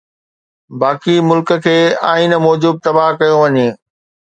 [0.81, 1.75] باقي ملڪ کي
[2.13, 3.67] آئين موجب تباهه ڪيو وڃي